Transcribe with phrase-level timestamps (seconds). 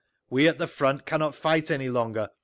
[0.31, 2.31] We at the front cannot fight any longer.